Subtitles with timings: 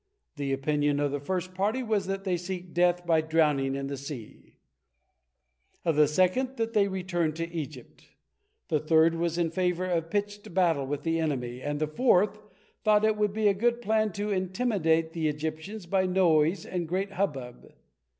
[0.35, 3.97] The opinion of the first party was that they seek death by drowning in the
[3.97, 4.55] sea;
[5.85, 8.07] of the second, that they return to Egypt;
[8.69, 12.39] the third was in favor of a pitched battle with the enemy, and the fourth
[12.83, 16.87] thought it would be a good plan to intimidate the Egyptians by noise and a
[16.87, 17.71] great hubbub.